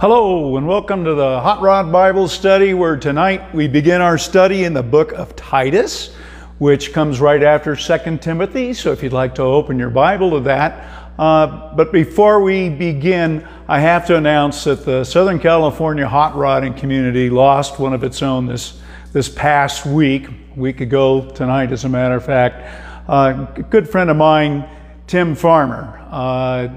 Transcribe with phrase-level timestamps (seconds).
[0.00, 4.62] Hello, and welcome to the Hot Rod Bible Study, where tonight we begin our study
[4.62, 6.14] in the book of Titus,
[6.58, 8.74] which comes right after 2 Timothy.
[8.74, 11.12] So if you'd like to open your Bible to that.
[11.18, 16.74] Uh, but before we begin, I have to announce that the Southern California hot rodding
[16.74, 18.80] community lost one of its own this,
[19.12, 23.08] this past week, a week ago tonight, as a matter of fact.
[23.08, 24.64] Uh, a good friend of mine,
[25.08, 26.00] Tim Farmer.
[26.08, 26.68] Uh,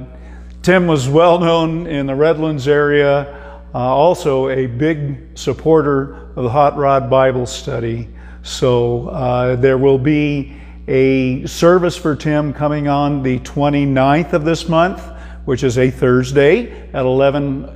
[0.62, 6.50] Tim was well known in the Redlands area, uh, also a big supporter of the
[6.52, 8.08] Hot Rod Bible Study.
[8.44, 10.56] So uh, there will be
[10.88, 15.02] a service for Tim coming on the 29th of this month,
[15.46, 17.68] which is a Thursday at 11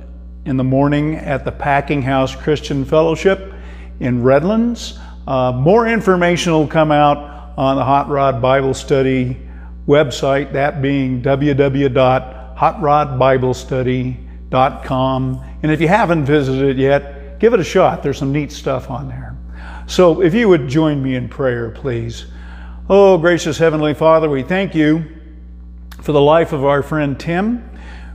[0.44, 3.52] in the morning at the Packing House Christian Fellowship
[3.98, 4.96] in Redlands.
[5.26, 9.36] Uh, more information will come out on the Hot Rod Bible Study
[9.88, 15.44] website, that being www hotrodbiblestudy.com.
[15.62, 18.02] And if you haven't visited it yet, give it a shot.
[18.02, 19.36] There's some neat stuff on there.
[19.86, 22.26] So if you would join me in prayer, please.
[22.88, 25.04] Oh, gracious Heavenly Father, we thank you
[26.00, 27.70] for the life of our friend Tim.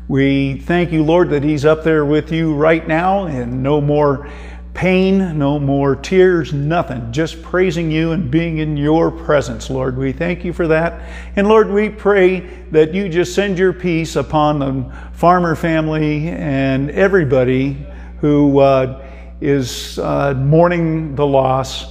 [0.07, 4.29] We thank you, Lord, that he's up there with you right now and no more
[4.73, 7.11] pain, no more tears, nothing.
[7.11, 9.97] Just praising you and being in your presence, Lord.
[9.97, 11.01] We thank you for that.
[11.35, 12.39] And Lord, we pray
[12.71, 17.85] that you just send your peace upon the Farmer family and everybody
[18.19, 19.05] who uh,
[19.41, 21.85] is uh, mourning the loss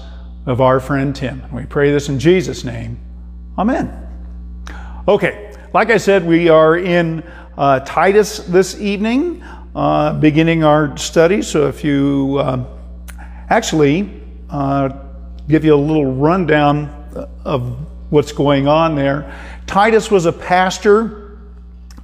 [0.47, 1.43] of our friend Tim.
[1.53, 2.99] We pray this in Jesus' name.
[3.59, 4.07] Amen.
[5.07, 7.23] Okay, like I said, we are in
[7.59, 9.45] uh, Titus this evening
[9.75, 11.43] uh, beginning our study.
[11.43, 12.65] So if you uh,
[13.49, 14.91] actually uh,
[15.49, 16.89] give you a little rundown
[17.45, 19.33] of what's going on there,
[19.67, 21.39] Titus was a pastor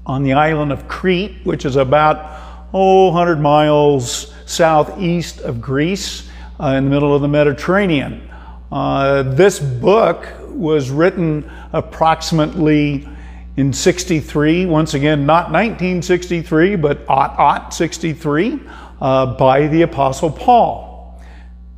[0.05, 2.41] on the island of Crete, which is about
[2.73, 6.31] oh 100 miles southeast of Greece,
[6.61, 8.31] uh, in the middle of the Mediterranean.
[8.71, 13.09] Uh, this book was written approximately
[13.57, 18.61] in 63, once again, not 1963, but ot ot 63,
[19.01, 21.21] uh, by the Apostle Paul.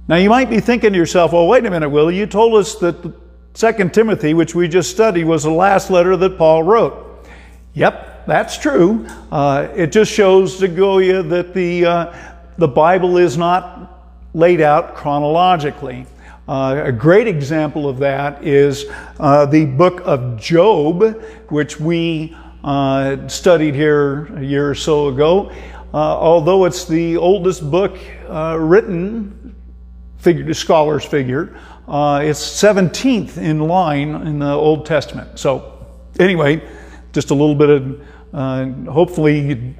[0.08, 2.76] Now you might be thinking to yourself, well, wait a minute, Willie, you told us
[2.76, 3.14] that
[3.54, 7.28] 2 Timothy, which we just studied, was the last letter that Paul wrote.
[7.74, 9.06] Yep, that's true.
[9.30, 12.14] Uh, it just shows to Goya that the, uh,
[12.56, 14.02] the Bible is not
[14.34, 16.06] laid out chronologically.
[16.48, 18.86] Uh, a great example of that is
[19.20, 25.50] uh, the book of Job, which we uh, studied here a year or so ago.
[25.92, 27.98] Uh, although it's the oldest book
[28.30, 29.54] uh, written,
[30.16, 31.54] figure, scholars figure,
[31.86, 35.38] uh, it's 17th in line in the Old Testament.
[35.38, 35.86] So,
[36.18, 36.66] anyway,
[37.12, 39.74] just a little bit of hopefully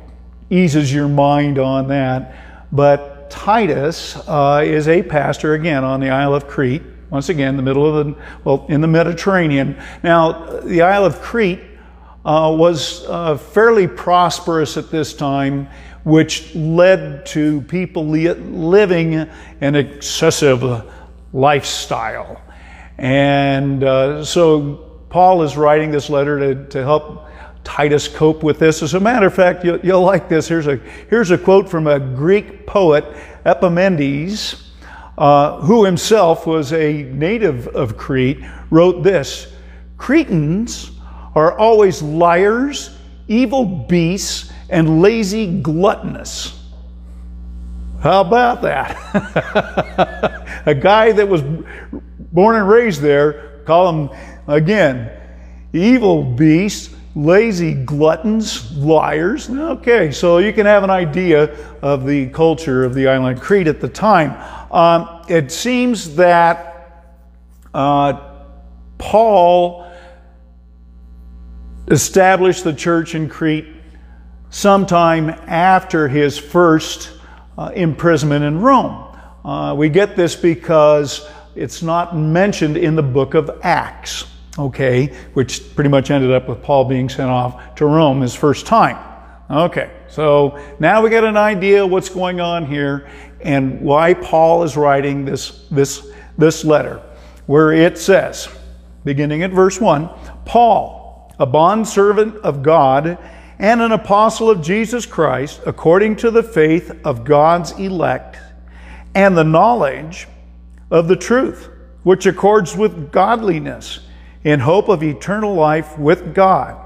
[0.51, 2.69] eases your mind on that.
[2.73, 6.83] But Titus uh, is a pastor, again, on the Isle of Crete.
[7.11, 9.81] Once again, the middle of the, well, in the Mediterranean.
[10.03, 11.61] Now, the Isle of Crete
[12.25, 15.69] uh, was uh, fairly prosperous at this time,
[16.05, 19.15] which led to people li living
[19.61, 20.85] an excessive
[21.33, 22.43] lifestyle.
[22.99, 27.28] And uh, so Paul is writing this letter to, to help
[27.65, 28.83] Titus cope with this.
[28.83, 30.49] As a matter of fact, you'll, you'll, like this.
[30.49, 30.77] Here's a,
[31.11, 33.05] here's a quote from a Greek poet,
[33.45, 34.71] Epimenides,
[35.17, 38.39] uh, who himself was a native of Crete,
[38.71, 39.53] wrote this
[39.97, 40.93] Cretans
[41.35, 42.97] are always liars,
[43.27, 46.55] evil beasts, and lazy gluttonous.
[48.01, 48.97] How about that?
[50.67, 51.43] a guy that was
[52.33, 55.11] born and raised there, call him again,
[55.73, 59.51] evil beasts, lazy gluttons, liars.
[59.51, 63.81] Okay, so you can have an idea of the culture of the island Crete at
[63.81, 64.37] the time.
[64.73, 67.07] Um, it seems that
[67.75, 68.21] uh,
[68.99, 69.91] Paul
[71.89, 73.67] established the church in Crete
[74.51, 77.13] sometime after his first
[77.57, 79.17] uh, imprisonment in Rome.
[79.45, 84.25] Uh, we get this because it's not mentioned in the book of Acts
[84.59, 88.67] okay, which pretty much ended up with Paul being sent off to Rome his first
[88.67, 89.05] time.
[89.51, 93.09] Okay, so now we get an idea what's going on here
[93.41, 96.07] and why Paul is writing this, this,
[96.37, 97.01] this letter,
[97.47, 98.49] where it says,
[99.05, 100.11] beginning at verse 1
[100.45, 103.17] Paul, a bondservant of God
[103.59, 108.37] and an apostle of Jesus Christ, according to the faith of God's elect
[109.15, 110.29] and the knowledge
[110.91, 111.69] of the truth,
[112.03, 114.01] which accords with godliness
[114.49, 116.83] in hope of eternal life with God,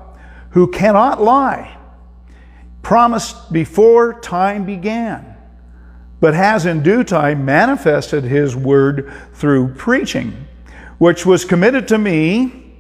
[0.51, 1.77] who cannot lie,
[2.83, 5.37] promised before time began,
[6.19, 10.49] but has in due time manifested his word through preaching,
[10.99, 12.75] which was committed to me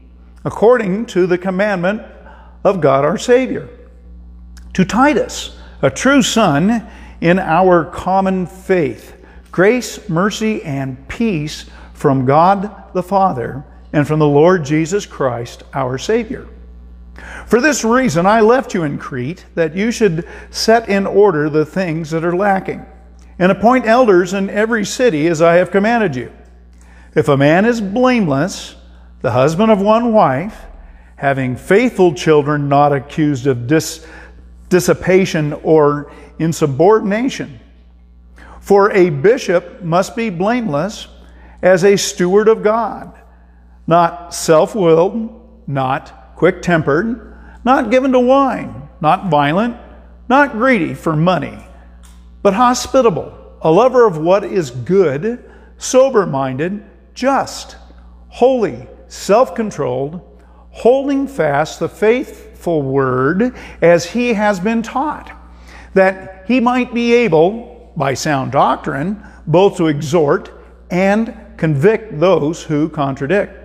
[0.45, 2.03] according to the commandment
[2.65, 3.69] of God our Savior.
[4.73, 6.85] To Titus, a true son
[7.21, 9.15] in our common faith,
[9.53, 15.99] grace, mercy, and peace from God the Father and from the Lord Jesus Christ our
[15.99, 16.49] Savior.
[17.47, 21.67] For this reason, I left you in Crete, that you should set in order the
[21.67, 22.87] things that are lacking,
[23.39, 26.33] and appoint elders in every city as I have commanded you.
[27.15, 28.77] If a man is blameless,
[29.21, 30.65] the husband of one wife,
[31.17, 34.07] having faithful children not accused of dis-
[34.69, 37.61] dissipation or insubordination.
[38.61, 41.09] For a bishop must be blameless
[41.61, 43.13] as a steward of God,
[43.87, 49.77] not self willed, not quick tempered, not given to wine, not violent,
[50.29, 51.59] not greedy for money,
[52.43, 55.45] but hospitable, a lover of what is good,
[55.79, 56.85] sober minded,
[57.15, 57.77] just,
[58.29, 60.21] holy, self controlled
[60.73, 65.31] holding fast the faithful word as he has been taught,
[65.95, 70.51] that he might be able, by sound doctrine, both to exhort
[70.91, 73.62] and convict those who contradict.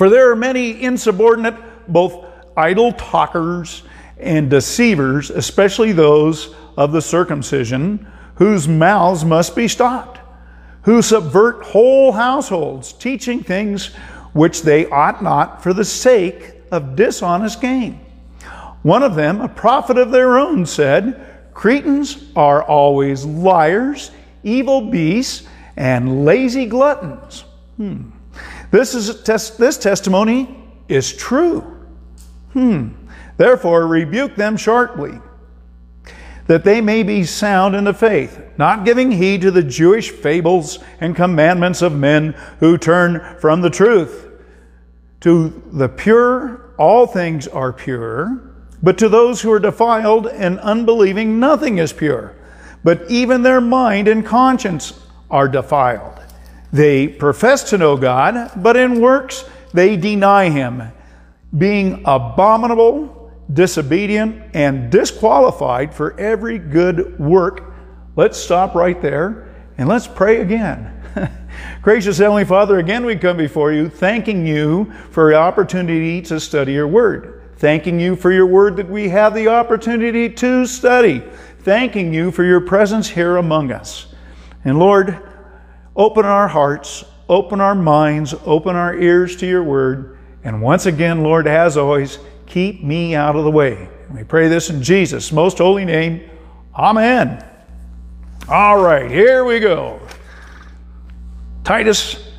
[0.00, 1.56] For there are many insubordinate,
[1.86, 2.24] both
[2.56, 3.82] idle talkers
[4.16, 10.18] and deceivers, especially those of the circumcision, whose mouths must be stopped,
[10.84, 13.88] who subvert whole households, teaching things
[14.32, 18.00] which they ought not for the sake of dishonest gain.
[18.80, 24.12] One of them, a prophet of their own, said, Cretans are always liars,
[24.44, 27.44] evil beasts, and lazy gluttons.
[27.76, 28.12] Hmm.
[28.70, 30.56] This, is tes- this testimony
[30.88, 31.60] is true.
[32.52, 32.90] Hmm.
[33.36, 35.18] Therefore, rebuke them sharply,
[36.46, 40.78] that they may be sound in the faith, not giving heed to the Jewish fables
[41.00, 44.28] and commandments of men who turn from the truth.
[45.20, 48.40] To the pure, all things are pure,
[48.82, 52.34] but to those who are defiled and unbelieving, nothing is pure.
[52.82, 54.98] But even their mind and conscience
[55.30, 56.20] are defiled.
[56.72, 60.92] They profess to know God, but in works they deny Him,
[61.56, 67.72] being abominable, disobedient, and disqualified for every good work.
[68.16, 70.96] Let's stop right there and let's pray again.
[71.82, 76.72] Gracious Heavenly Father, again we come before you, thanking you for the opportunity to study
[76.72, 77.42] your word.
[77.56, 81.22] Thanking you for your word that we have the opportunity to study.
[81.60, 84.06] Thanking you for your presence here among us.
[84.64, 85.18] And Lord,
[85.96, 90.18] open our hearts, open our minds, open our ears to your word.
[90.44, 93.88] And once again, Lord, as always, keep me out of the way.
[94.12, 96.28] We pray this in Jesus' most holy name.
[96.74, 97.44] Amen.
[98.48, 100.00] All right, here we go.
[101.62, 102.32] Titus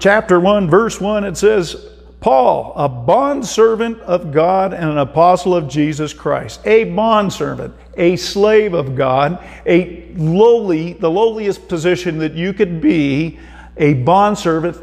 [0.00, 5.68] chapter 1, verse 1, it says, Paul, a bondservant of God and an apostle of
[5.68, 12.52] Jesus Christ, a bondservant, a slave of God, a lowly, the lowliest position that you
[12.52, 13.38] could be,
[13.76, 14.76] a bondservant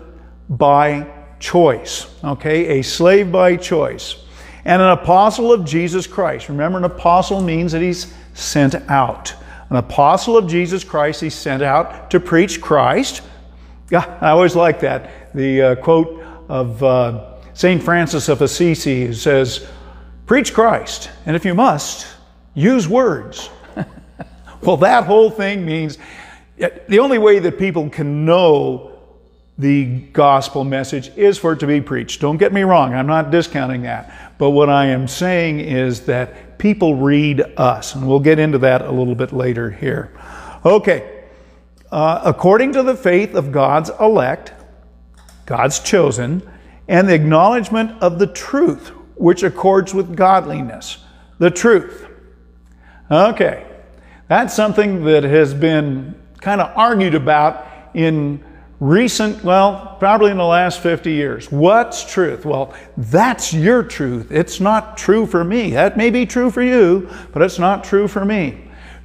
[0.49, 1.05] by
[1.39, 2.79] choice, okay?
[2.79, 4.23] A slave by choice.
[4.63, 6.47] And an apostle of Jesus Christ.
[6.49, 9.33] Remember, an apostle means that he's sent out.
[9.69, 13.21] An apostle of Jesus Christ, he's sent out to preach Christ.
[13.91, 15.33] Yeah, I always like that.
[15.35, 17.81] The uh, quote of uh, St.
[17.81, 19.67] Francis of Assisi who says,
[20.25, 22.07] Preach Christ, and if you must,
[22.53, 23.49] use words.
[24.61, 25.97] well, that whole thing means
[26.57, 28.91] the only way that people can know
[29.57, 32.19] the gospel message is for it to be preached.
[32.19, 34.35] Don't get me wrong, I'm not discounting that.
[34.37, 38.81] But what I am saying is that people read us, and we'll get into that
[38.81, 40.11] a little bit later here.
[40.65, 41.23] Okay,
[41.91, 44.51] uh, according to the faith of God's elect,
[45.45, 46.41] God's chosen,
[46.87, 50.97] and the acknowledgement of the truth, which accords with godliness.
[51.39, 52.07] The truth.
[53.09, 53.65] Okay,
[54.27, 58.43] that's something that has been kind of argued about in
[58.79, 61.51] recent, well, probably in the last 50 years.
[61.51, 62.45] What's truth?
[62.45, 64.31] Well, that's your truth.
[64.31, 65.71] It's not true for me.
[65.71, 68.61] That may be true for you, but it's not true for me.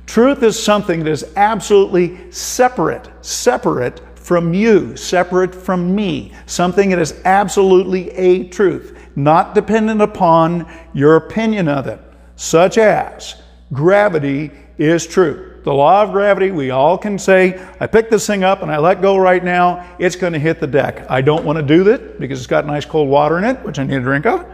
[0.06, 7.00] Truth is something that is absolutely separate, separate from you, separate from me, something that
[7.00, 12.00] is absolutely a truth, not dependent upon your opinion of it,
[12.37, 15.60] such as gravity is true.
[15.64, 18.78] The law of gravity, we all can say, I pick this thing up and I
[18.78, 21.10] let go right now, it's going to hit the deck.
[21.10, 23.80] I don't want to do that because it's got nice cold water in it, which
[23.80, 24.46] I need a drink of.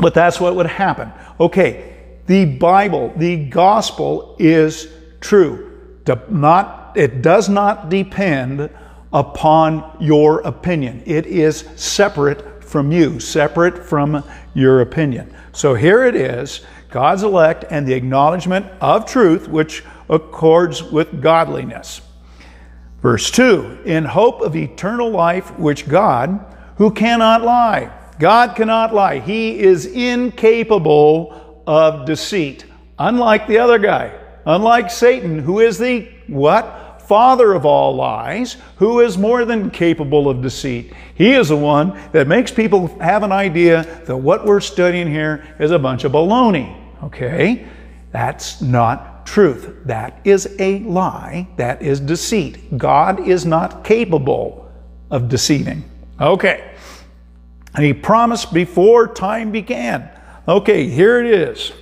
[0.00, 1.12] But that's what would happen.
[1.38, 4.88] Okay, the Bible, the gospel is
[5.20, 5.62] true.
[6.28, 8.70] Not, it does not depend
[9.12, 11.02] upon your opinion.
[11.06, 14.24] It is separate from you, separate from
[14.54, 15.34] your opinion.
[15.52, 16.60] So here it is
[16.90, 22.00] God's elect and the acknowledgement of truth, which accords with godliness.
[23.00, 29.20] Verse 2 In hope of eternal life, which God, who cannot lie, God cannot lie.
[29.20, 32.64] He is incapable of deceit.
[32.98, 34.12] Unlike the other guy,
[34.46, 36.64] unlike Satan, who is the what?
[37.06, 40.92] Father of all lies, who is more than capable of deceit.
[41.14, 45.46] He is the one that makes people have an idea that what we're studying here
[45.58, 46.76] is a bunch of baloney.
[47.04, 47.66] Okay?
[48.12, 49.76] That's not truth.
[49.84, 51.48] That is a lie.
[51.56, 52.78] That is deceit.
[52.78, 54.70] God is not capable
[55.10, 55.84] of deceiving.
[56.20, 56.72] Okay.
[57.74, 60.08] And he promised before time began.
[60.48, 61.72] Okay, here it is.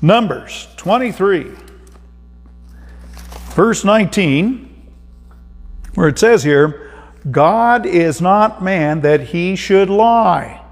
[0.00, 1.50] Numbers 23,
[3.52, 4.68] verse 19,
[5.94, 6.92] where it says here,
[7.30, 10.64] God is not man that he should lie,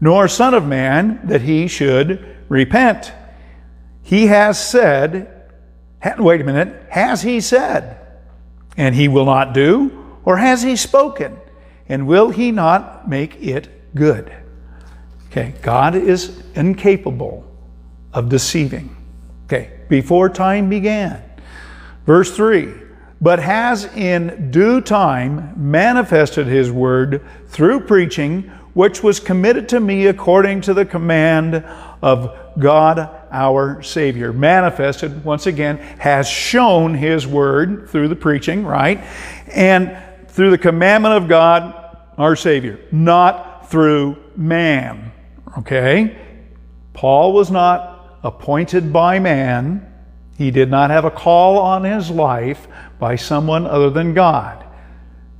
[0.00, 3.12] nor son of man that he should repent.
[4.02, 5.50] He has said,
[6.18, 7.98] wait a minute, has he said,
[8.76, 11.36] and he will not do, or has he spoken?
[11.88, 14.32] And will he not make it good?
[15.30, 17.44] Okay, God is incapable
[18.12, 18.96] of deceiving.
[19.44, 21.22] Okay, before time began.
[22.06, 22.72] Verse 3
[23.20, 30.06] But has in due time manifested his word through preaching, which was committed to me
[30.06, 31.64] according to the command
[32.02, 34.32] of God our Savior.
[34.32, 38.98] Manifested, once again, has shown his word through the preaching, right?
[39.48, 39.96] And
[40.28, 41.82] through the commandment of God,
[42.18, 45.12] our Savior, not through man.
[45.58, 46.16] Okay?
[46.92, 49.85] Paul was not appointed by man.
[50.36, 54.64] He did not have a call on his life by someone other than God.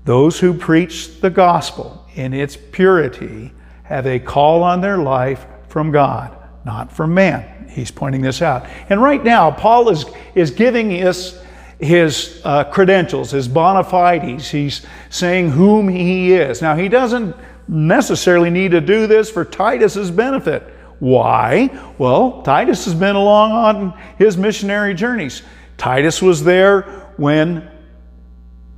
[0.05, 5.91] Those who preach the gospel in its purity have a call on their life from
[5.91, 7.69] God, not from man.
[7.69, 8.67] He's pointing this out.
[8.88, 11.43] And right now, Paul is, is giving us
[11.79, 14.50] his uh, credentials, his bona fides.
[14.50, 16.62] He's saying whom he is.
[16.62, 17.37] Now, he doesn't
[17.69, 20.73] necessarily need to do this for Titus's benefit.
[20.99, 21.69] Why?
[21.99, 25.43] Well, Titus has been along on his missionary journeys.
[25.76, 26.83] Titus was there
[27.17, 27.71] when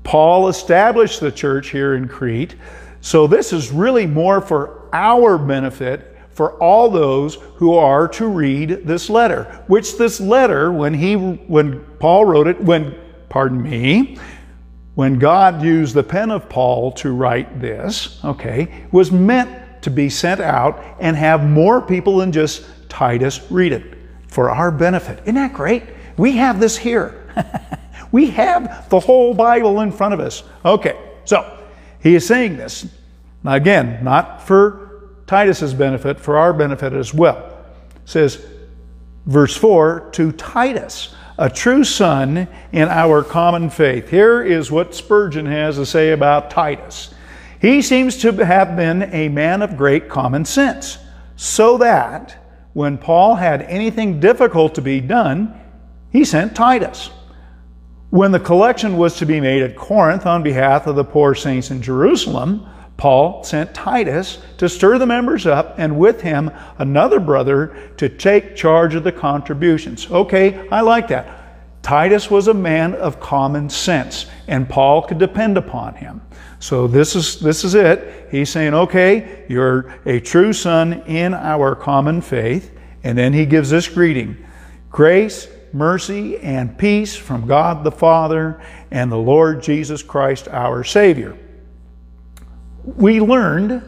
[0.03, 2.57] Paul established the church here in Crete.
[3.01, 8.87] So this is really more for our benefit for all those who are to read
[8.87, 9.63] this letter.
[9.67, 12.97] Which this letter, when he when Paul wrote it, when
[13.29, 14.19] pardon me,
[14.95, 19.51] when God used the pen of Paul to write this, okay, was meant
[19.89, 23.97] to be sent out and have more people than just Titus read it
[24.29, 25.21] for our benefit.
[25.23, 25.83] Isn't that great?
[26.19, 27.27] We have this here.
[28.13, 30.43] we have the whole Bible in front of us.
[30.65, 31.59] Okay, so
[32.03, 32.87] he is saying this.
[33.43, 37.39] Now, again, not for Titus's benefit, for our benefit as well.
[37.97, 38.45] It says,
[39.27, 44.11] verse 4 to Titus, a true son in our common faith.
[44.11, 47.15] Here is what Spurgeon has to say about Titus.
[47.61, 50.99] He seems to have been a man of great common sense,
[51.37, 52.37] so that
[52.73, 55.59] when Paul had anything difficult to be done,
[56.11, 57.11] he sent Titus.
[58.11, 61.71] When the collection was to be made at Corinth on behalf of the poor saints
[61.71, 67.93] in Jerusalem, Paul sent Titus to stir the members up and with him another brother
[67.97, 70.11] to take charge of the contributions.
[70.11, 71.38] Okay, I like that.
[71.89, 76.21] Titus was a man of common sense and Paul could depend upon him.
[76.59, 78.29] So this is this is it.
[78.31, 82.71] He's saying, "Okay, you're a true son in our common faith."
[83.05, 84.37] And then he gives this greeting.
[84.91, 91.37] Grace, mercy, and peace from God the Father and the Lord Jesus Christ our Savior
[92.97, 93.83] we learned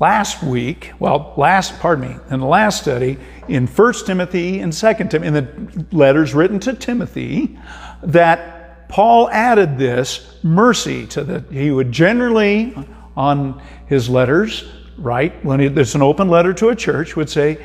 [0.00, 4.94] last week, well, last, pardon me, in the last study, in 1 Timothy and 2
[4.94, 7.58] Timothy, in the letters written to Timothy,
[8.02, 12.74] that Paul added this mercy to the, he would generally,
[13.16, 14.64] on his letters,
[14.96, 17.58] write, when it's an open letter to a church, would say,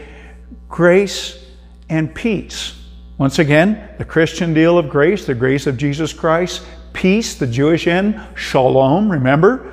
[0.68, 1.44] grace
[1.90, 2.80] and peace.
[3.18, 6.64] Once again, the Christian deal of grace, the grace of Jesus Christ,
[6.94, 9.72] peace, the Jewish end, shalom, remember?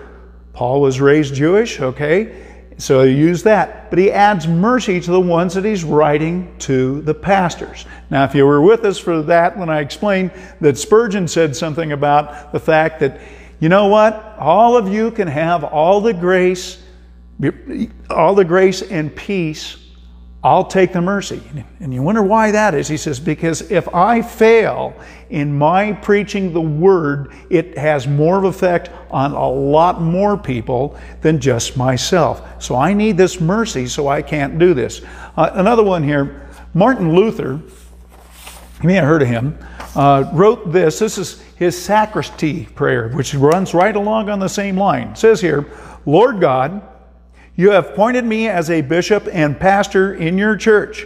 [0.52, 2.50] Paul was raised Jewish, okay?
[2.81, 3.91] So he used that.
[3.91, 7.85] But he adds mercy to the ones that he's writing to the pastors.
[8.11, 11.93] Now, if you were with us for that when I explained that Spurgeon said something
[11.93, 13.21] about the fact that,
[13.61, 14.37] you know what?
[14.39, 16.83] All of you can have all the grace
[18.11, 19.77] all the grace and peace,
[20.42, 21.42] I'll take the mercy.
[21.80, 22.88] And you wonder why that is.
[22.88, 24.94] He says, Because if I fail
[25.28, 30.99] in my preaching the word, it has more of effect on a lot more people
[31.20, 32.62] than just myself.
[32.62, 35.02] So I need this mercy so I can't do this.
[35.37, 37.61] Uh, another one here Martin Luther,
[38.82, 39.59] you may have heard of him,
[39.94, 41.00] uh, wrote this.
[41.00, 45.09] This is his sacristy prayer, which runs right along on the same line.
[45.09, 45.66] It says here,
[46.06, 46.80] Lord God,
[47.61, 51.05] you have appointed me as a bishop and pastor in your church,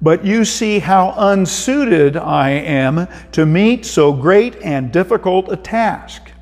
[0.00, 6.32] but you see how unsuited I am to meet so great and difficult a task.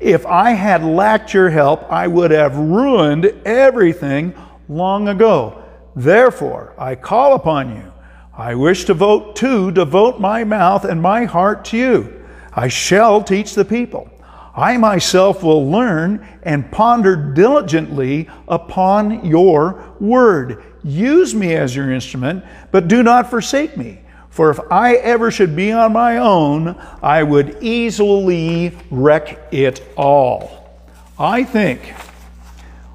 [0.00, 4.34] If I had lacked your help, I would have ruined everything
[4.68, 5.62] long ago.
[5.94, 7.92] Therefore, I call upon you.
[8.36, 12.24] I wish to vote to devote my mouth and my heart to you.
[12.52, 14.10] I shall teach the people.
[14.56, 20.64] I myself will learn and ponder diligently upon your word.
[20.82, 24.00] Use me as your instrument, but do not forsake me.
[24.30, 30.80] For if I ever should be on my own, I would easily wreck it all.
[31.18, 31.94] I think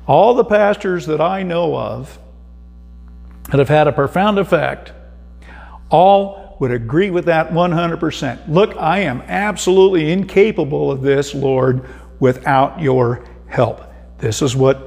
[0.08, 2.18] all the pastors that I know of
[3.46, 4.94] that have had a profound effect
[5.90, 8.48] all would agree with that 100%.
[8.48, 11.84] Look, I am absolutely incapable of this, Lord,
[12.20, 13.82] without your help.
[14.20, 14.78] This is what,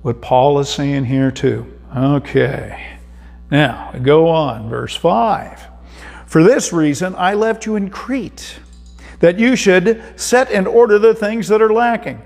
[0.00, 1.70] what Paul is saying here, too.
[1.94, 2.96] Okay.
[3.50, 5.60] Now, go on, verse 5.
[6.24, 8.60] For this reason, I left you in Crete,
[9.20, 12.22] that you should set in order the things that are lacking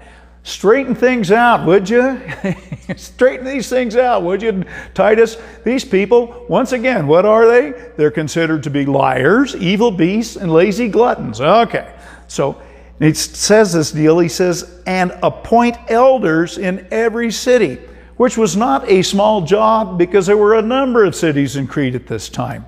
[0.47, 2.21] straighten things out, would you?
[2.97, 5.37] straighten these things out, would you, Titus?
[5.65, 7.73] These people, once again, what are they?
[7.97, 11.41] They're considered to be liars, evil beasts, and lazy gluttons.
[11.41, 11.93] Okay,
[12.29, 12.63] so
[13.01, 14.21] it says this deal.
[14.21, 17.81] He says, and appoint elders in every city,
[18.17, 21.97] which was not a small job because there were a number of cities in Crete
[21.97, 22.65] at this time.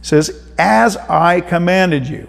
[0.00, 2.28] It says, as I commanded you.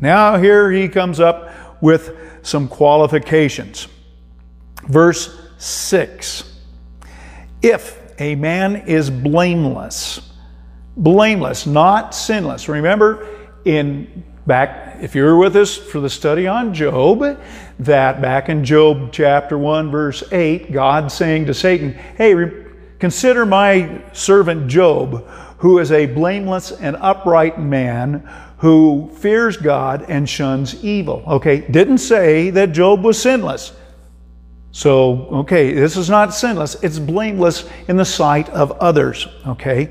[0.00, 3.88] Now, here he comes up with some qualifications.
[4.88, 6.44] Verse 6
[7.62, 10.20] If a man is blameless,
[10.96, 12.68] blameless, not sinless.
[12.68, 13.28] Remember,
[13.64, 17.38] in back, if you were with us for the study on Job,
[17.78, 22.34] that back in Job chapter 1, verse 8, God saying to Satan, Hey,
[22.98, 25.26] consider my servant Job,
[25.58, 31.22] who is a blameless and upright man who fears God and shuns evil.
[31.26, 33.72] Okay, didn't say that Job was sinless.
[34.74, 39.82] So, okay, this is not sinless, it's blameless in the sight of others, okay?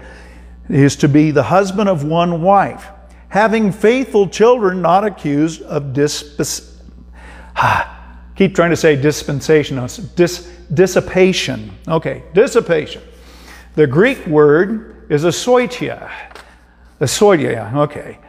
[0.67, 2.89] It is to be the husband of one wife,
[3.29, 6.81] having faithful children not accused of dispens-
[7.55, 11.71] ah, keep trying to say dispensation, no, dis- dissipation.
[11.87, 13.01] Okay, dissipation.
[13.75, 16.11] The Greek word is asoitia.
[16.99, 18.19] Asoitia, okay.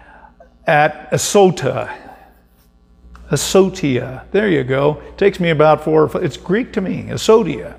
[0.69, 2.04] At asota,
[3.31, 4.25] Asotia.
[4.31, 5.01] There you go.
[5.09, 6.25] It takes me about four five.
[6.25, 7.77] It's Greek to me, asotia.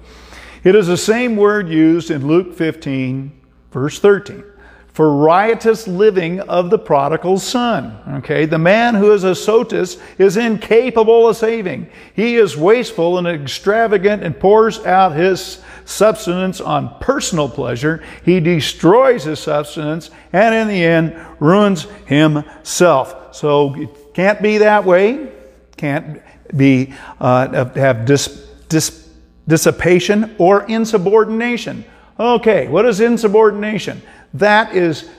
[0.64, 3.32] It is the same word used in Luke 15,
[3.72, 4.44] verse 13,
[4.92, 7.96] for riotous living of the prodigal son.
[8.18, 11.88] Okay, the man who is a sotus is incapable of saving.
[12.16, 18.04] He is wasteful and extravagant and pours out his substance on personal pleasure.
[18.24, 23.36] He destroys his substance and in the end ruins himself.
[23.36, 25.35] So it can't be that way
[25.78, 26.22] can't
[26.56, 29.10] be uh, have dis, dis,
[29.48, 31.86] dissipation or insubordination.
[32.20, 34.02] Okay, what is insubordination?
[34.34, 35.10] That is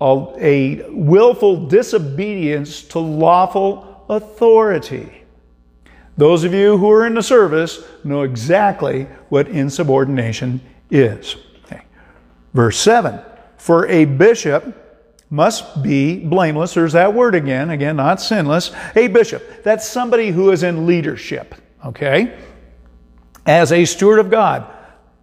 [0.00, 5.22] a, a willful disobedience to lawful authority.
[6.16, 11.36] Those of you who are in the service know exactly what insubordination is.
[11.64, 11.82] Okay.
[12.52, 13.20] Verse 7
[13.56, 14.81] For a bishop
[15.32, 16.74] must be blameless.
[16.74, 18.70] There's that word again, again, not sinless.
[18.94, 21.54] A bishop, that's somebody who is in leadership,
[21.86, 22.38] okay?
[23.46, 24.70] As a steward of God,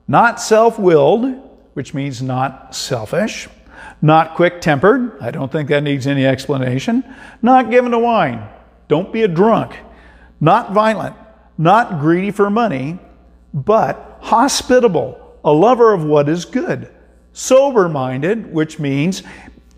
[0.08, 1.26] not self willed,
[1.76, 3.48] which means not selfish,
[4.02, 5.16] not quick tempered.
[5.22, 7.04] I don't think that needs any explanation.
[7.44, 8.50] Not given to wine.
[8.88, 9.78] Don't be a drunk.
[10.42, 11.16] Not violent.
[11.56, 12.98] Not greedy for money,
[13.54, 16.90] but hospitable, a lover of what is good.
[17.32, 19.22] Sober minded, which means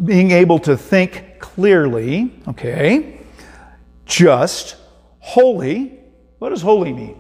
[0.04, 3.20] being able to think clearly, okay?
[4.06, 4.78] Just,
[5.20, 6.00] holy.
[6.40, 7.20] What does holy mean?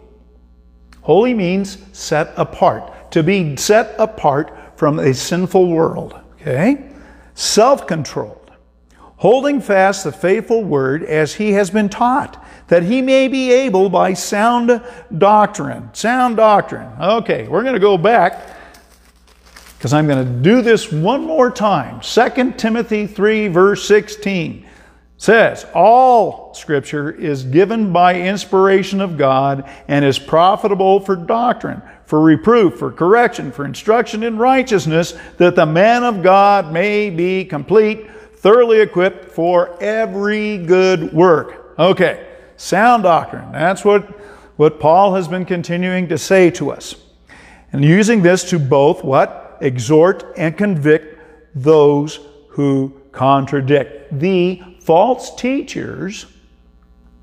[1.01, 6.89] Holy means set apart, to be set apart from a sinful world, okay?
[7.33, 8.51] Self controlled,
[9.17, 13.89] holding fast the faithful word as he has been taught, that he may be able
[13.89, 14.81] by sound
[15.17, 15.93] doctrine.
[15.93, 16.89] Sound doctrine.
[16.99, 18.61] Okay, we're going to go back
[19.81, 22.01] because I'm going to do this one more time.
[22.01, 24.67] 2 Timothy 3, verse 16
[25.17, 32.21] says, All scripture is given by inspiration of God and is profitable for doctrine, for
[32.21, 38.07] reproof, for correction, for instruction in righteousness, that the man of God may be complete,
[38.35, 41.73] thoroughly equipped for every good work.
[41.79, 43.51] Okay, sound doctrine.
[43.51, 44.03] That's what,
[44.59, 46.93] what Paul has been continuing to say to us.
[47.73, 49.40] And using this to both what?
[49.62, 51.19] Exhort, and convict
[51.56, 52.19] those
[52.50, 54.19] who contradict.
[54.19, 56.26] The false teachers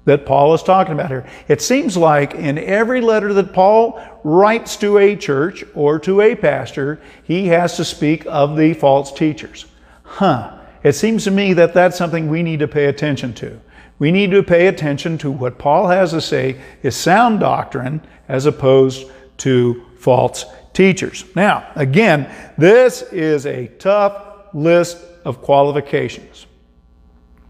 [0.04, 1.28] that Paul is talking about here.
[1.48, 6.34] It seems like in every letter that Paul writes to a church or to a
[6.34, 9.66] pastor, he has to speak of the false teachers.
[10.04, 10.58] Huh.
[10.82, 13.60] It seems to me that that's something we need to pay attention to.
[13.98, 18.46] We need to pay attention to what Paul has to say is sound doctrine as
[18.46, 21.24] opposed to false teachers.
[21.34, 26.46] Now, again, this is a tough list of qualifications.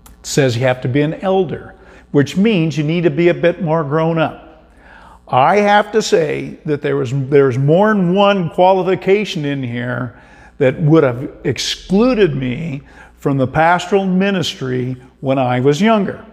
[0.07, 1.75] It says you have to be an elder,
[2.11, 4.49] which means you need to be a bit more grown up.
[5.29, 10.21] I have to say that there was there's more than one qualification in here
[10.57, 12.83] that would have excluded me
[13.19, 16.25] from the pastoral ministry when I was younger.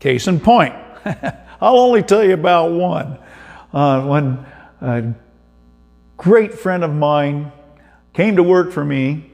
[0.00, 0.74] Case in point,
[1.60, 3.18] I'll only tell you about one.
[3.72, 4.46] Uh, when
[4.80, 5.12] uh,
[6.16, 7.52] great friend of mine
[8.12, 9.30] came to work for me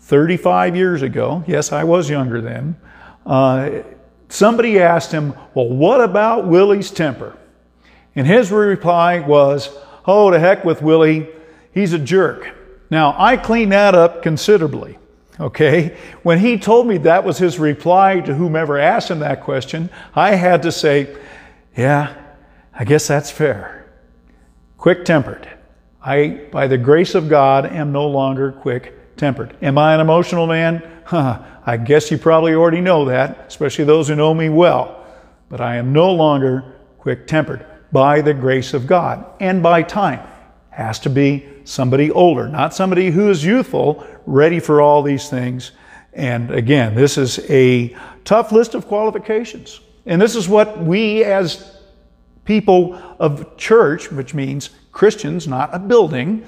[0.00, 1.44] 35 years ago.
[1.46, 2.76] Yes, I was younger then.
[3.24, 3.82] Uh,
[4.28, 7.36] somebody asked him, Well, what about Willie's temper?
[8.14, 9.70] And his reply was,
[10.06, 11.28] Oh, to heck with Willie.
[11.72, 12.54] He's a jerk.
[12.90, 14.98] Now, I cleaned that up considerably.
[15.40, 15.96] Okay?
[16.22, 20.34] When he told me that was his reply to whomever asked him that question, I
[20.34, 21.16] had to say,
[21.76, 22.14] Yeah,
[22.74, 23.90] I guess that's fair.
[24.78, 25.48] Quick tempered.
[26.04, 29.56] I, by the grace of God, am no longer quick tempered.
[29.62, 30.82] Am I an emotional man?
[31.04, 35.06] Huh, I guess you probably already know that, especially those who know me well.
[35.48, 36.64] But I am no longer
[36.98, 40.26] quick tempered by the grace of God and by time.
[40.70, 45.72] Has to be somebody older, not somebody who is youthful, ready for all these things.
[46.14, 49.80] And again, this is a tough list of qualifications.
[50.06, 51.78] And this is what we as
[52.44, 56.44] people of church, which means Christians, not a building.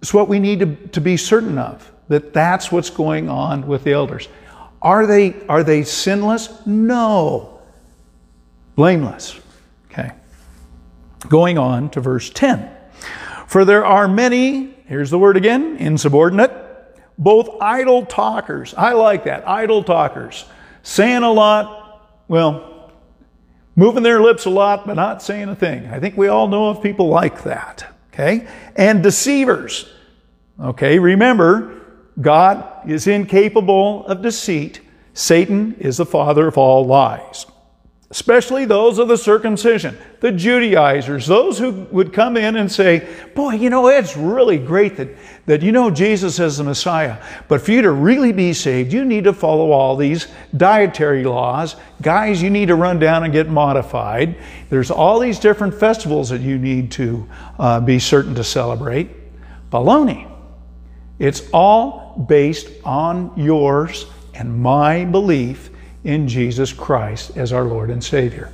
[0.00, 3.84] It's what we need to, to be certain of, that that's what's going on with
[3.84, 4.28] the elders.
[4.80, 6.66] Are they, are they sinless?
[6.66, 7.60] No.
[8.74, 9.38] Blameless.
[9.90, 10.10] Okay.
[11.28, 12.68] Going on to verse 10.
[13.46, 16.50] For there are many, here's the word again, insubordinate,
[17.18, 18.74] both idle talkers.
[18.74, 20.46] I like that, idle talkers.
[20.82, 22.71] Saying a lot, well,
[23.76, 25.86] moving their lips a lot, but not saying a thing.
[25.86, 27.86] I think we all know of people like that.
[28.12, 28.46] Okay?
[28.76, 29.90] And deceivers.
[30.60, 31.80] Okay, remember,
[32.20, 34.80] God is incapable of deceit.
[35.14, 37.46] Satan is the father of all lies
[38.12, 43.54] especially those of the circumcision, the Judaizers, those who would come in and say, Boy,
[43.54, 45.08] you know, it's really great that,
[45.46, 47.16] that you know Jesus as the Messiah,
[47.48, 51.76] but for you to really be saved, you need to follow all these dietary laws.
[52.02, 54.36] Guys, you need to run down and get modified.
[54.68, 57.26] There's all these different festivals that you need to
[57.58, 59.08] uh, be certain to celebrate.
[59.70, 60.30] Baloney.
[61.18, 65.70] It's all based on yours and my belief
[66.04, 68.50] in Jesus Christ as our Lord and Savior.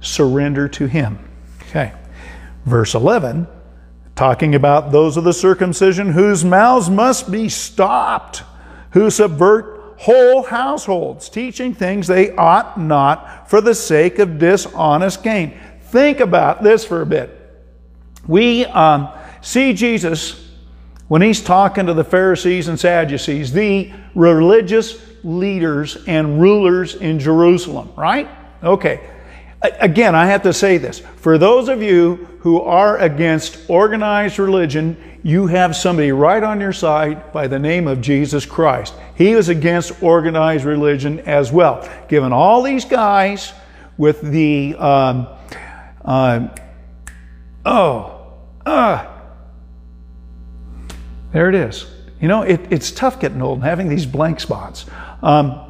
[0.00, 1.18] Surrender to Him.
[1.62, 1.92] Okay.
[2.64, 3.46] Verse 11,
[4.14, 8.42] talking about those of the circumcision whose mouths must be stopped,
[8.92, 15.58] who subvert whole households, teaching things they ought not for the sake of dishonest gain.
[15.80, 17.34] Think about this for a bit.
[18.26, 19.08] We um,
[19.40, 20.47] see Jesus
[21.08, 27.90] when he's talking to the Pharisees and Sadducees, the religious leaders and rulers in Jerusalem,
[27.96, 28.28] right?
[28.62, 29.00] Okay.
[29.60, 31.00] Again, I have to say this.
[31.16, 36.72] For those of you who are against organized religion, you have somebody right on your
[36.72, 38.94] side by the name of Jesus Christ.
[39.16, 41.88] He was against organized religion as well.
[42.08, 43.52] Given all these guys
[43.96, 45.26] with the, um,
[46.04, 46.48] uh,
[47.66, 48.32] oh,
[48.64, 49.17] uh,
[51.32, 51.86] there it is.
[52.20, 54.86] You know, it, it's tough getting old and having these blank spots.
[55.22, 55.60] Um,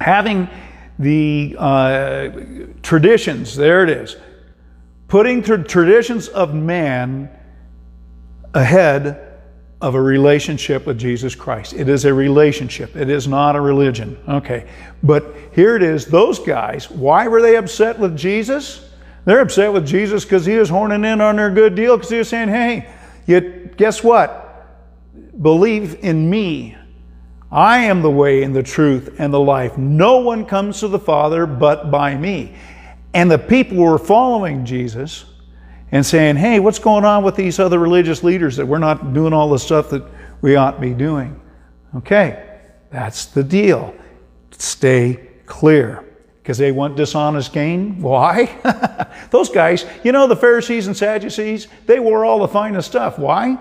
[0.00, 0.48] having
[0.98, 2.30] the uh,
[2.82, 4.16] traditions, there it is,
[5.08, 7.30] putting the traditions of man
[8.54, 9.28] ahead
[9.80, 11.72] of a relationship with Jesus Christ.
[11.72, 12.94] It is a relationship.
[12.94, 14.16] It is not a religion.
[14.28, 14.68] Okay.
[15.02, 16.06] But here it is.
[16.06, 18.88] Those guys, why were they upset with Jesus?
[19.24, 22.18] They're upset with Jesus because he was horning in on their good deal because he
[22.18, 22.88] was saying, hey,
[23.26, 24.41] you, guess what?
[25.42, 26.76] Believe in me.
[27.50, 29.76] I am the way and the truth and the life.
[29.76, 32.54] No one comes to the Father but by me.
[33.12, 35.26] And the people were following Jesus
[35.90, 39.34] and saying, hey, what's going on with these other religious leaders that we're not doing
[39.34, 40.02] all the stuff that
[40.40, 41.38] we ought to be doing?
[41.96, 43.94] Okay, that's the deal.
[44.52, 46.04] Stay clear.
[46.42, 48.00] Because they want dishonest gain.
[48.00, 48.46] Why?
[49.30, 53.18] Those guys, you know, the Pharisees and Sadducees, they wore all the finest stuff.
[53.18, 53.58] Why?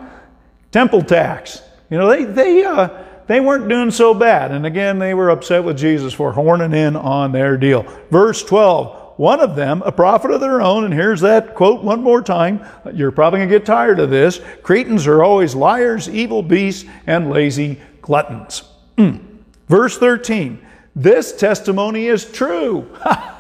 [0.72, 1.62] Temple tax.
[1.92, 2.90] You know, they, they, uh,
[3.28, 4.52] they weren't doing so bad.
[4.52, 7.84] And again, they were upset with Jesus for horning in on their deal.
[8.10, 12.02] Verse 12 one of them, a prophet of their own, and here's that quote one
[12.02, 12.66] more time.
[12.92, 14.42] You're probably going to get tired of this.
[14.64, 18.64] Cretans are always liars, evil beasts, and lazy gluttons.
[18.98, 19.24] Mm.
[19.68, 20.60] Verse 13
[20.96, 22.90] This testimony is true.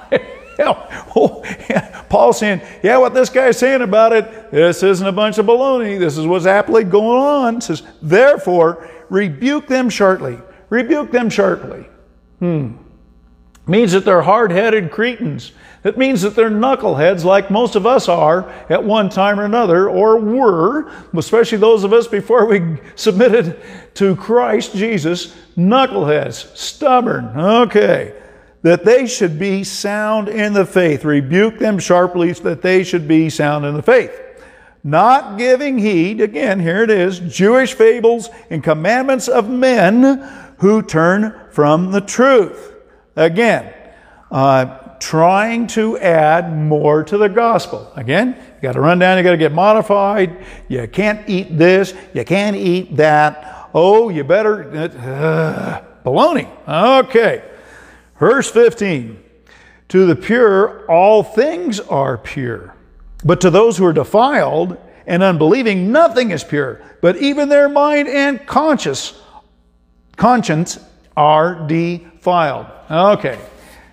[2.10, 6.00] Paul saying, yeah, what this guy's saying about it, this isn't a bunch of baloney.
[6.00, 7.58] This is what's aptly going on.
[7.58, 10.38] It says, therefore, rebuke them sharply.
[10.70, 11.88] Rebuke them sharply.
[12.40, 12.74] Hmm
[13.68, 15.52] means that they're hard headed Cretans.
[15.84, 19.90] It means that they're knuckleheads like most of us are at one time or another,
[19.90, 23.60] or were, especially those of us before we submitted
[23.96, 27.26] to Christ Jesus, knuckleheads, stubborn.
[27.36, 28.14] Okay.
[28.63, 31.04] That they should be sound in the faith.
[31.04, 34.19] Rebuke them sharply so that they should be sound in the faith.
[34.84, 41.47] Not giving heed, again, here it is, Jewish fables and commandments of men who turn
[41.52, 42.71] from the truth
[43.15, 43.74] Again,
[44.32, 47.91] uh, trying to add more to the gospel.
[47.95, 50.45] Again, you got to run down, you got to get modified.
[50.69, 53.69] You can't eat this, you can't eat that.
[53.74, 54.69] Oh, you better.
[54.71, 56.50] Uh, baloney.
[56.67, 57.43] Okay.
[58.22, 59.20] Verse 15
[59.90, 62.76] To the pure, all things are pure.
[63.26, 66.82] But to those who are defiled and unbelieving, nothing is pure.
[67.02, 69.20] But even their mind and conscience,
[70.18, 70.78] conscience
[71.18, 72.68] are defiled.
[72.92, 73.40] Okay,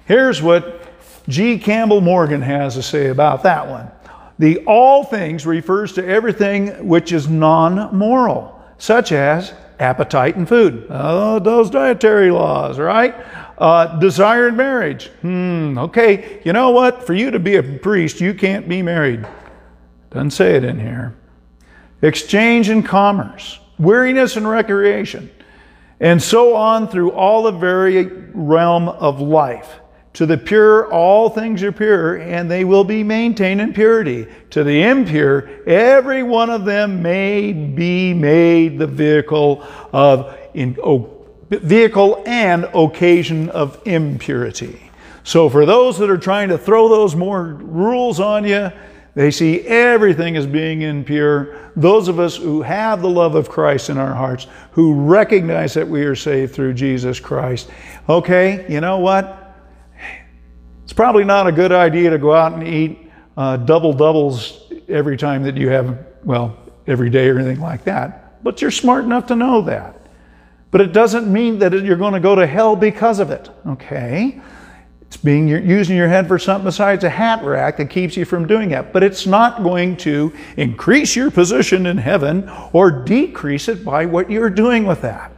[0.05, 0.85] here's what
[1.27, 1.59] G.
[1.59, 3.91] Campbell Morgan has to say about that one.
[4.38, 10.87] The all things refers to everything which is non moral, such as appetite and food.
[10.91, 13.14] Oh, those dietary laws, right?
[13.59, 15.09] Uh, desire in marriage.
[15.23, 17.05] Hmm, okay, you know what?
[17.05, 19.27] For you to be a priest, you can't be married.
[20.11, 21.17] Doesn't say it in here.
[22.03, 25.31] Exchange and commerce, weariness and recreation,
[26.01, 29.81] and so on through all the very realm of life.
[30.18, 34.26] To the pure, all things are pure, and they will be maintained in purity.
[34.50, 41.24] To the impure, every one of them may be made the vehicle of in, oh,
[41.50, 44.90] vehicle and occasion of impurity.
[45.22, 48.72] So for those that are trying to throw those more rules on you,
[49.14, 51.70] they see everything as being impure.
[51.76, 55.87] Those of us who have the love of Christ in our hearts, who recognize that
[55.87, 57.70] we are saved through Jesus Christ,
[58.09, 59.38] okay, you know what?
[60.88, 65.18] It's probably not a good idea to go out and eat uh, double doubles every
[65.18, 68.42] time that you have, well, every day or anything like that.
[68.42, 70.01] But you're smart enough to know that.
[70.70, 74.40] But it doesn't mean that you're going to go to hell because of it, okay?
[75.03, 78.46] It's being using your head for something besides a hat rack that keeps you from
[78.46, 78.90] doing that.
[78.90, 84.31] But it's not going to increase your position in heaven or decrease it by what
[84.31, 85.33] you're doing with that.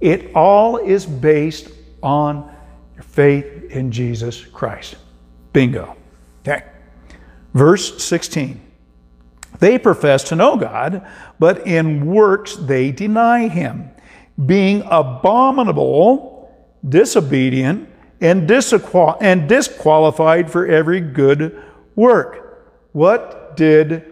[0.00, 1.72] It all is based
[2.04, 2.54] on
[2.94, 4.96] your faith in Jesus Christ.
[5.52, 5.96] Bingo.
[6.46, 6.64] Okay.
[7.54, 8.60] Verse 16.
[9.58, 11.06] They profess to know God,
[11.38, 13.90] but in works they deny Him,
[14.44, 16.54] being abominable,
[16.86, 17.88] disobedient,
[18.20, 21.62] and, disqual- and disqualified for every good
[21.94, 22.66] work.
[22.92, 24.04] What did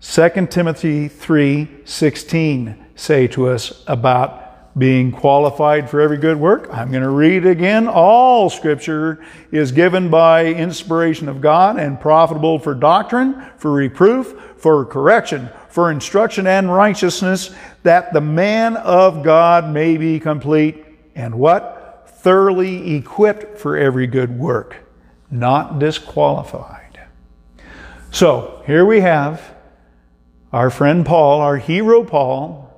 [0.00, 4.41] 2 Timothy 3:16 say to us about
[4.76, 6.68] being qualified for every good work?
[6.72, 7.88] I'm going to read again.
[7.88, 14.84] All scripture is given by inspiration of God and profitable for doctrine, for reproof, for
[14.84, 21.82] correction, for instruction and righteousness, that the man of God may be complete and what?
[22.22, 24.76] thoroughly equipped for every good work,
[25.30, 27.00] not disqualified.
[28.12, 29.54] So here we have
[30.52, 32.71] our friend Paul, our hero Paul,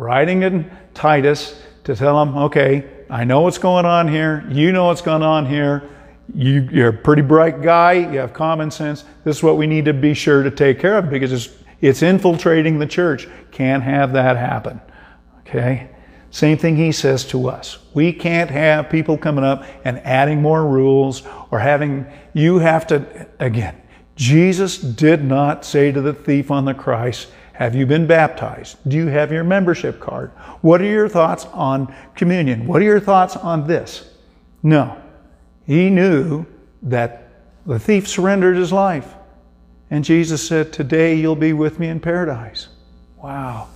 [0.00, 4.46] writing in Titus to tell him, okay, I know what's going on here.
[4.50, 5.88] You know what's going on here.
[6.34, 7.92] You, are a pretty bright guy.
[7.92, 9.04] You have common sense.
[9.24, 12.02] This is what we need to be sure to take care of because it's, It's
[12.02, 13.28] infiltrating the church.
[13.50, 14.80] Can't have that happen.
[15.40, 15.90] Okay?
[16.30, 17.78] Same thing he says to us.
[17.92, 23.26] We can't have people coming up and adding more rules or having, you have to,
[23.40, 23.80] again,
[24.14, 27.26] Jesus did not say to the thief on the cross,
[27.60, 28.78] Have you been baptized?
[28.88, 30.30] Do you have your membership card?
[30.62, 32.66] What are your thoughts on communion?
[32.66, 34.14] What are your thoughts on this?
[34.62, 34.98] No.
[35.66, 36.46] He knew
[36.84, 37.28] that
[37.66, 39.14] the thief surrendered his life.
[39.90, 42.68] And Jesus said, Today you'll be with me in paradise.
[43.22, 43.68] Wow.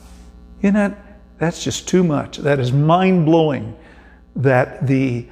[0.63, 0.97] Isn't that
[1.37, 2.39] that's just too much.
[2.39, 3.77] That is mind blowing
[4.35, 5.29] that the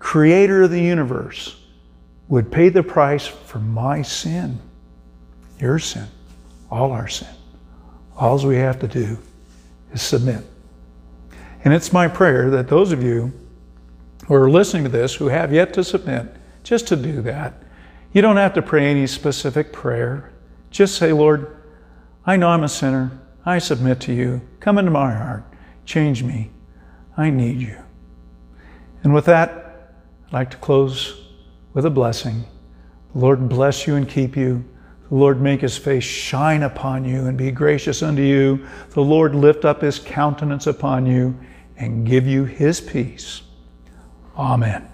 [0.00, 1.62] creator of the universe
[2.26, 4.58] would pay the price for my sin,
[5.60, 6.08] your sin,
[6.72, 7.28] all our sin.
[8.16, 9.18] All we have to do
[9.92, 10.44] is submit.
[11.64, 13.32] And it's my prayer that those of you
[14.26, 17.62] who are listening to this who have yet to submit, just to do that.
[18.12, 20.32] You don't have to pray any specific prayer.
[20.70, 21.56] Just say, Lord,
[22.24, 23.18] I know I'm a sinner.
[23.44, 24.40] I submit to you.
[24.60, 25.44] Come into my heart.
[25.84, 26.50] Change me.
[27.16, 27.76] I need you.
[29.02, 29.92] And with that,
[30.26, 31.22] I'd like to close
[31.74, 32.44] with a blessing.
[33.12, 34.64] The Lord bless you and keep you.
[35.08, 38.66] The Lord make his face shine upon you and be gracious unto you.
[38.90, 41.38] The Lord lift up his countenance upon you
[41.76, 43.42] and give you his peace.
[44.36, 44.93] Amen.